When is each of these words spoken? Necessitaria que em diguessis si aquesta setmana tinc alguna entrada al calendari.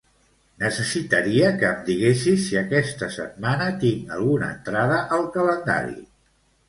Necessitaria 0.61 1.51
que 1.59 1.67
em 1.73 1.83
diguessis 1.89 2.41
si 2.47 2.57
aquesta 2.61 3.09
setmana 3.17 3.69
tinc 3.85 4.17
alguna 4.17 4.49
entrada 4.57 5.01
al 5.19 5.27
calendari. 5.37 5.99